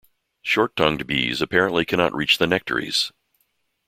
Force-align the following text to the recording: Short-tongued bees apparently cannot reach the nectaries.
Short-tongued 0.41 1.05
bees 1.05 1.43
apparently 1.43 1.85
cannot 1.85 2.15
reach 2.15 2.39
the 2.39 2.47
nectaries. 2.47 3.11